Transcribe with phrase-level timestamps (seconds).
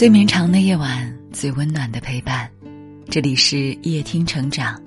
[0.00, 2.50] 最绵长的夜晚，最温暖的陪伴。
[3.10, 4.82] 这里是夜听成长，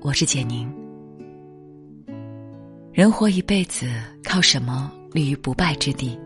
[0.00, 0.66] 我是简宁。
[2.90, 3.86] 人活一辈子，
[4.24, 6.18] 靠什么立于不败之地？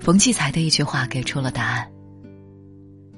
[0.00, 1.86] 冯骥才的一句话给出了答案：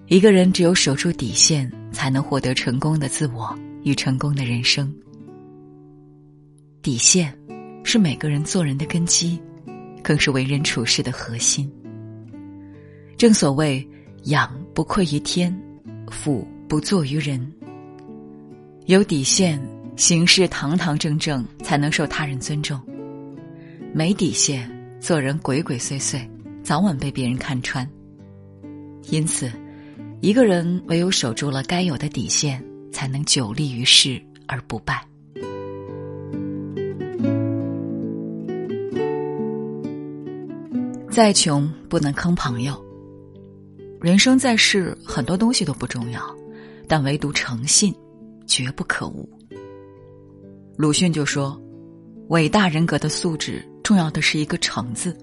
[0.09, 4.93] 一个人只有守住底线，才能获得成功的自我与成功的人生。
[6.83, 7.33] 底线
[7.85, 9.41] 是每个人做人的根基，
[10.03, 11.73] 更是为人处事的核心。
[13.23, 13.89] 正所谓
[14.27, 15.57] “养不愧于天，
[16.11, 17.41] 俯不作于人”。
[18.87, 19.63] 有底线，
[19.95, 22.81] 行事堂堂正正，才能受他人尊重；
[23.95, 26.29] 没底线，做人鬼鬼祟祟，
[26.65, 27.89] 早晚被别人看穿。
[29.09, 29.49] 因此，
[30.21, 35.01] 一个人唯有守住了该有的底线，才能久立于世而不败。
[41.09, 42.82] 再穷，不能坑朋友。
[44.03, 46.21] 人生在世，很多东西都不重要，
[46.89, 47.95] 但唯独诚信，
[48.49, 49.29] 绝不可无。
[50.77, 51.57] 鲁迅就说
[52.27, 55.17] ：“伟大人格的素质，重要的是一个诚字。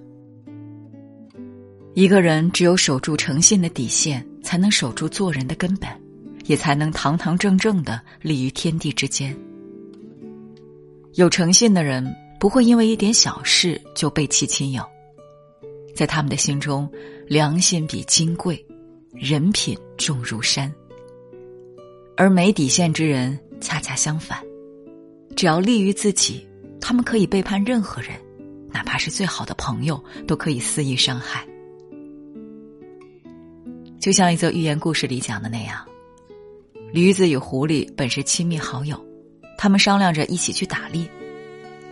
[1.94, 5.89] 一个人只有守住诚信的底线，才能守住做人的根本，
[6.45, 9.38] 也才能堂堂正正的立于天地之间。
[11.16, 14.81] 有诚信的人，不会因为一点小事就背弃亲友，
[15.95, 16.89] 在他们的心中，
[17.27, 18.65] 良心比金贵。”
[19.11, 20.71] 人品重如山，
[22.15, 24.39] 而没底线之人恰恰相反，
[25.35, 26.47] 只要利于自己，
[26.79, 28.11] 他们可以背叛任何人，
[28.71, 31.43] 哪怕是最好的朋友，都可以肆意伤害。
[33.99, 35.83] 就像一则寓言故事里讲的那样，
[36.93, 38.95] 驴子与狐狸本是亲密好友，
[39.57, 41.03] 他们商量着一起去打猎，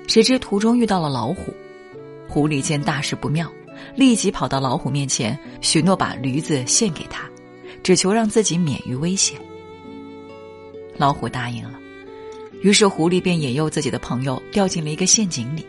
[0.07, 1.51] 谁知途中遇到了老虎，
[2.29, 3.51] 狐狸见大事不妙。
[3.95, 7.29] 立即跑到老虎面前，许诺把驴子献给他，
[7.83, 9.39] 只求让自己免于危险。
[10.97, 11.79] 老虎答应了，
[12.61, 15.65] 于是狐狸便引诱自己的朋友掉进了一个陷阱里。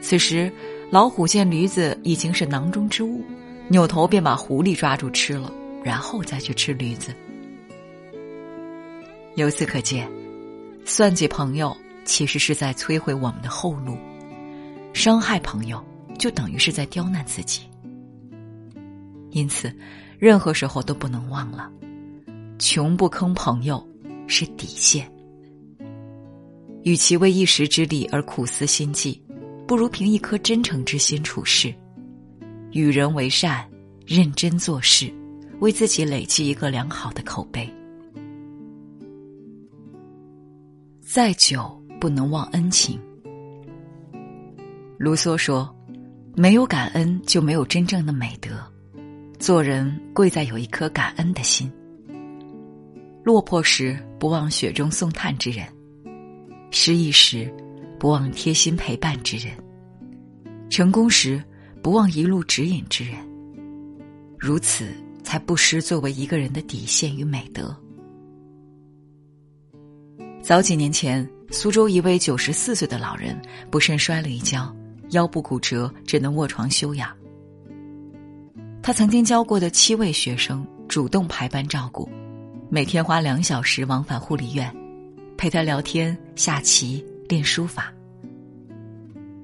[0.00, 0.50] 此时，
[0.90, 3.24] 老虎见驴子已经是囊中之物，
[3.68, 5.52] 扭头便把狐狸抓住吃了，
[5.82, 7.14] 然后再去吃驴子。
[9.34, 10.08] 由此可见，
[10.84, 13.96] 算计朋友其实是在摧毁我们的后路，
[14.92, 15.82] 伤害朋友。
[16.16, 17.62] 就等于是在刁难自己，
[19.30, 19.72] 因此，
[20.18, 21.70] 任何时候都不能忘了，
[22.58, 23.86] 穷不坑朋友
[24.26, 25.10] 是底线。
[26.84, 29.22] 与其为一时之利而苦思心计，
[29.66, 31.74] 不如凭一颗真诚之心处事，
[32.72, 33.68] 与人为善，
[34.06, 35.12] 认真做事，
[35.60, 37.68] 为自己累积一个良好的口碑。
[41.00, 42.98] 再久不能忘恩情。
[44.98, 45.75] 卢梭说。
[46.38, 48.50] 没有感恩，就没有真正的美德。
[49.38, 51.72] 做人贵在有一颗感恩的心。
[53.24, 55.66] 落魄时不忘雪中送炭之人，
[56.70, 57.50] 失意时
[57.98, 59.56] 不忘贴心陪伴之人，
[60.68, 61.42] 成功时
[61.82, 63.16] 不忘一路指引之人。
[64.38, 64.88] 如此，
[65.24, 67.74] 才不失作为一个人的底线与美德。
[70.42, 74.70] 早几年前，苏州一位九十四岁的老人不慎摔了一跤。
[75.10, 77.08] 腰部骨折，只能卧床休养。
[78.82, 82.08] 他曾经教过的七位学生主动排班照顾，
[82.70, 84.72] 每天花两小时往返护理院，
[85.36, 87.92] 陪他聊天、下棋、练书法。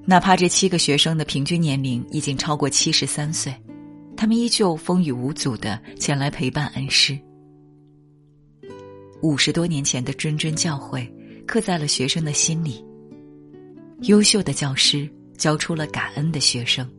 [0.05, 3.53] 哪怕这七个学生的平均年龄已经超过七十三岁，
[4.15, 7.17] 他们依旧风雨无阻的前来陪伴恩师。
[9.21, 11.09] 五十多年前的谆谆教诲，
[11.45, 12.83] 刻在了学生的心里。
[14.03, 15.09] 优秀的教师。
[15.37, 16.89] 教出了感恩的学生。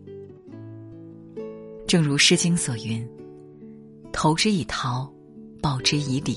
[1.87, 3.07] 正如《诗经》所云
[4.13, 5.13] ：“投之以桃，
[5.61, 6.37] 报之以李。”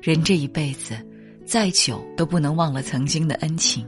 [0.00, 0.96] 人这一辈子，
[1.44, 3.86] 再久都不能忘了曾经的恩情。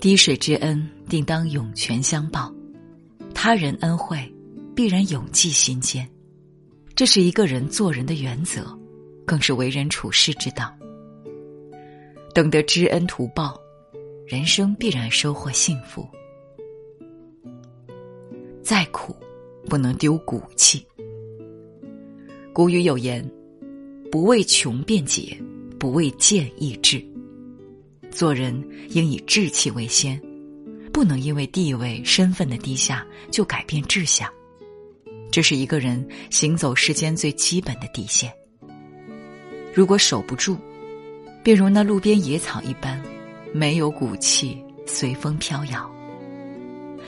[0.00, 2.52] 滴水之恩，定当涌泉相报；
[3.34, 4.18] 他人恩惠，
[4.74, 6.08] 必然永记心间。
[6.94, 8.76] 这是一个人做人的原则，
[9.26, 10.74] 更是为人处事之道。
[12.34, 13.60] 懂得知恩图报。
[14.26, 16.08] 人生必然收获幸福。
[18.62, 19.14] 再苦，
[19.68, 20.84] 不能丢骨气。
[22.52, 23.22] 古语有言
[24.10, 25.36] ：“不为穷辩解，
[25.78, 27.04] 不为贱易志。”
[28.10, 28.54] 做人
[28.90, 30.18] 应以志气为先，
[30.90, 34.26] 不能因为地位身份的低下就改变志向。
[35.30, 38.32] 这是一个人行走世间最基本的底线。
[39.74, 40.56] 如果守不住，
[41.42, 43.02] 便如那路边野草一般。
[43.56, 45.88] 没有骨气，随风飘摇；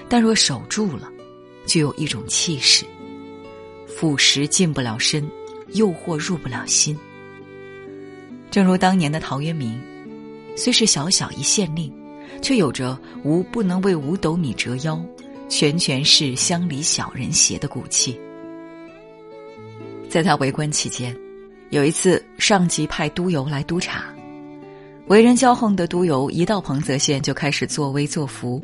[0.09, 1.11] 但若守住了，
[1.67, 2.85] 就有一种气势，
[3.89, 5.29] 腐蚀进不了身，
[5.73, 6.97] 诱惑入不了心。
[8.49, 9.77] 正如当年的陶渊明，
[10.57, 11.93] 虽是小小一县令，
[12.41, 15.05] 却有着“吾不能为五斗米折腰，
[15.49, 18.17] 全全是乡里小人邪”的骨气。
[20.09, 21.15] 在他为官期间，
[21.71, 24.15] 有一次上级派督邮来督察，
[25.09, 28.63] 为人骄横的督邮一到彭泽县就开始作威作福，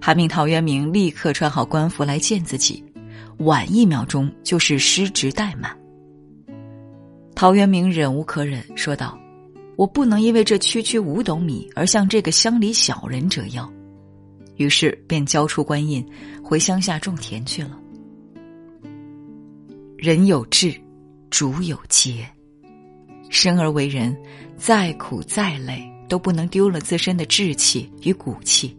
[0.00, 2.84] 还命陶渊明立刻穿好官服来见自己，
[3.38, 5.74] 晚一秒钟就是失职怠慢。
[7.34, 9.18] 陶渊明忍无可忍，说道。
[9.76, 13.72] 我不能因为这区区五斗米而向这个乡里小人折腰，
[14.56, 16.04] 于是便交出官印，
[16.42, 17.78] 回乡下种田去了。
[19.96, 20.74] 人有志，
[21.30, 22.28] 主有节。
[23.28, 24.16] 生而为人，
[24.56, 28.76] 再苦再累都不能丢了自身的志气与骨气。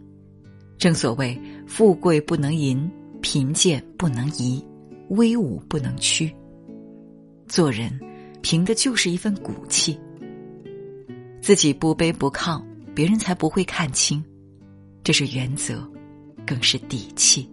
[0.78, 4.64] 正所谓，富贵不能淫，贫贱不能移，
[5.10, 6.34] 威武不能屈。
[7.46, 7.98] 做人，
[8.42, 9.98] 凭的就是一份骨气。
[11.42, 12.62] 自己不卑不亢，
[12.94, 14.22] 别人才不会看清，
[15.02, 15.86] 这是原则，
[16.46, 17.48] 更是底气。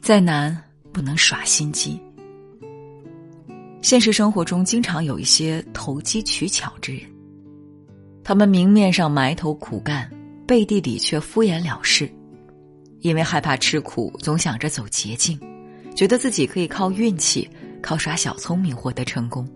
[0.00, 0.56] 再难
[0.92, 2.00] 不能耍心机。
[3.86, 7.02] 现实生活中，经常有一些投机取巧之人，
[8.24, 10.10] 他们明面上埋头苦干，
[10.44, 12.10] 背地里却敷衍了事，
[13.02, 15.38] 因为害怕吃苦，总想着走捷径，
[15.94, 17.48] 觉得自己可以靠运气、
[17.80, 19.48] 靠耍小聪明获得成功。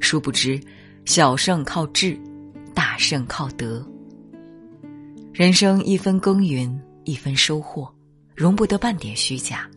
[0.00, 0.60] 殊不知，
[1.04, 2.18] 小胜靠智，
[2.74, 3.86] 大胜靠德。
[5.32, 7.88] 人生一分耕耘一分收获，
[8.34, 9.70] 容不得半点虚假。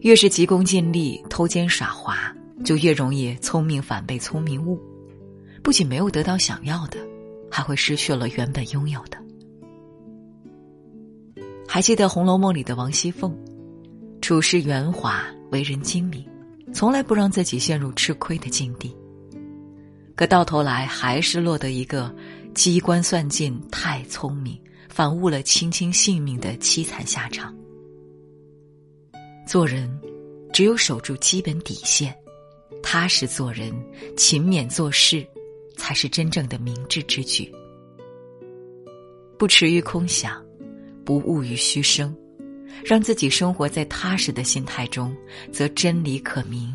[0.00, 4.80] 越是急功近利、偷奸耍滑，就越容易聪明反被聪明误，
[5.62, 6.98] 不仅没有得到想要的，
[7.50, 9.18] 还会失去了原本拥有的。
[11.68, 13.36] 还记得《红楼梦》里的王熙凤，
[14.22, 16.24] 处事圆滑，为人精明。
[16.72, 18.96] 从来不让自己陷入吃亏的境地，
[20.14, 22.14] 可到头来还是落得一个
[22.54, 24.56] 机关算尽太聪明，
[24.88, 27.54] 反误了卿卿性命的凄惨下场。
[29.50, 29.90] 做人，
[30.52, 32.16] 只有守住基本底线，
[32.84, 33.74] 踏实做人，
[34.16, 35.26] 勤勉做事，
[35.76, 37.52] 才是真正的明智之举。
[39.36, 40.40] 不驰于空想，
[41.04, 42.16] 不骛于虚声。
[42.84, 45.12] 让自己生活在踏实的心态中，
[45.50, 46.72] 则真理可明，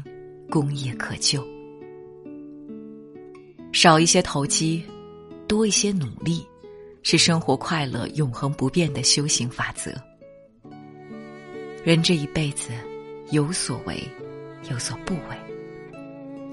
[0.52, 1.42] 功业可就。
[3.72, 4.84] 少一些投机，
[5.48, 6.46] 多一些努力，
[7.04, 9.94] 是生活快乐永恒不变的修行法则。
[11.86, 12.72] 人这一辈子，
[13.30, 14.04] 有所为，
[14.72, 15.38] 有所不为。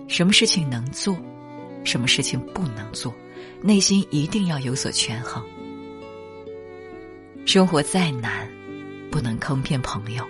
[0.07, 1.17] 什么事情能做，
[1.85, 3.15] 什么事情不能做，
[3.63, 5.43] 内心一定要有所权衡。
[7.47, 8.47] 生活再难。
[9.11, 10.27] 不能坑骗朋友，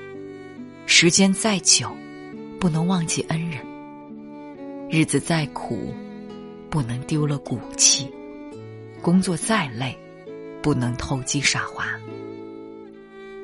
[0.86, 1.96] 时间再久，
[2.58, 3.60] 不能忘记恩人；
[4.90, 5.94] 日子再苦，
[6.68, 8.06] 不能丢了骨气；
[9.00, 9.96] 工作再累，
[10.60, 11.86] 不能投机耍滑。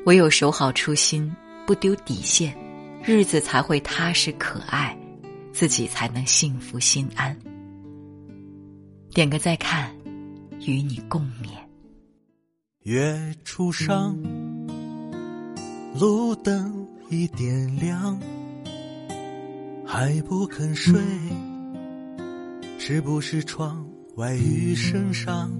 [0.07, 1.33] 唯有守好初心，
[1.69, 2.57] 不丢底线，
[3.05, 4.99] 日子才会踏实可爱，
[5.53, 7.39] 自己才能幸福心安。
[9.11, 9.95] 点个再看，
[10.67, 11.51] 与你共勉。
[12.85, 14.17] 月初上。
[16.01, 18.19] 路灯已点亮，
[19.85, 20.99] 还不肯睡，
[22.79, 25.53] 是不是窗外雨声上？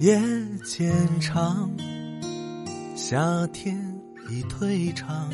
[0.00, 0.20] 夜
[0.64, 1.70] 渐长，
[2.96, 3.95] 夏天
[4.28, 5.30] 已退场，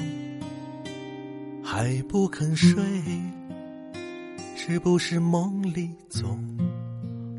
[1.62, 2.74] 还不肯睡，
[4.54, 6.38] 是不是梦里总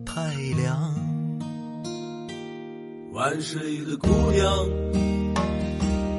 [0.06, 0.94] 太凉？
[3.12, 4.52] 晚睡的姑娘。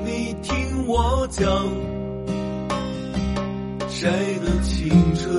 [0.05, 1.45] 你听我讲，
[3.89, 5.35] 谁的青春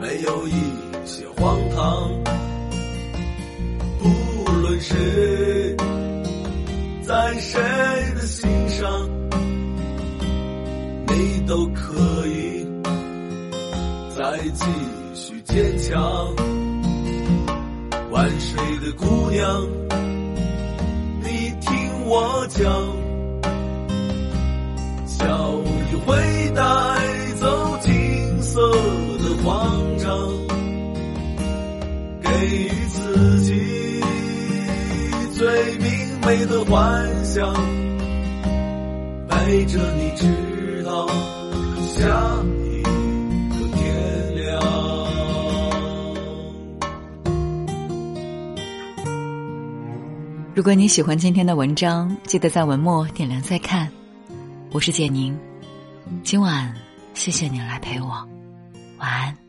[0.00, 0.52] 没有一
[1.06, 2.10] 些荒唐？
[3.98, 4.96] 不论谁
[7.08, 7.58] 在谁
[8.16, 9.08] 的心上，
[11.06, 12.68] 你都可以
[14.14, 14.66] 再继
[15.14, 15.96] 续坚强。
[18.10, 19.66] 晚睡的姑娘，
[21.22, 22.97] 你听我讲。
[36.48, 37.52] 的幻想，
[39.28, 41.06] 陪着你直到
[41.84, 42.06] 下
[42.70, 44.62] 一个天亮。
[50.54, 53.86] 如果你喜欢今天的文章，记得在文末点亮再看。
[54.72, 55.38] 我是简宁，
[56.22, 56.74] 今晚
[57.12, 58.08] 谢谢你来陪我，
[58.98, 59.47] 晚安。